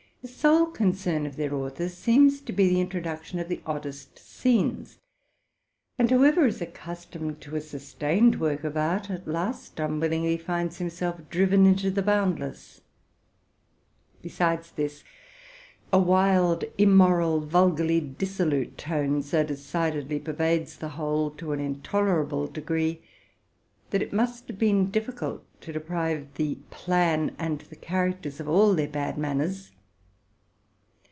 [0.23, 4.19] The sole concern of their authors seems to be the in troduction of the oddest
[4.19, 4.99] scenes;
[5.97, 11.27] and whoever is accustomed to a sustained work of art, at last unwillingly finds himself
[11.31, 12.81] driven into the boundless.
[14.21, 15.03] Besides this,
[15.91, 23.01] a wild, immoral, vulgarly dissolute tone so decidedly pervades the whole, to an intolerable degree,
[23.89, 28.47] that it must have been difficult to de prive the plan and the characters of
[28.47, 29.71] all their bad manners.